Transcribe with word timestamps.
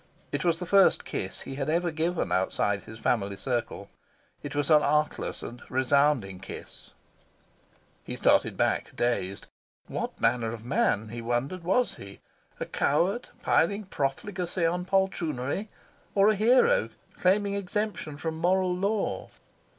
It 0.31 0.43
was 0.43 0.57
the 0.57 0.65
first 0.65 1.05
kiss 1.05 1.41
he 1.41 1.53
had 1.53 1.69
ever 1.69 1.91
given 1.91 2.31
outside 2.31 2.81
his 2.81 2.97
family 2.97 3.35
circle. 3.35 3.87
It 4.41 4.55
was 4.55 4.71
an 4.71 4.81
artless 4.81 5.43
and 5.43 5.61
a 5.61 5.63
resounding 5.69 6.39
kiss. 6.39 6.93
He 8.03 8.15
started 8.15 8.57
back, 8.57 8.95
dazed. 8.95 9.45
What 9.85 10.19
manner 10.19 10.53
of 10.53 10.65
man, 10.65 11.09
he 11.09 11.21
wondered, 11.21 11.63
was 11.63 11.97
he? 11.97 12.19
A 12.59 12.65
coward, 12.65 13.29
piling 13.43 13.83
profligacy 13.83 14.65
on 14.65 14.85
poltroonery? 14.85 15.69
Or 16.15 16.29
a 16.29 16.35
hero, 16.35 16.89
claiming 17.19 17.53
exemption 17.53 18.17
from 18.17 18.37
moral 18.37 18.75
law? 18.75 19.29